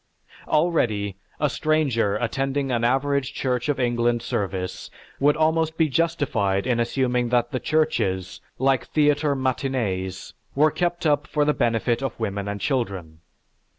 [0.47, 4.89] Already, a stranger attending an average church of England service
[5.19, 11.27] would almost be justified in assuming that the churches, like theatre matinées, were kept up
[11.27, 13.19] for the benefit of women and children.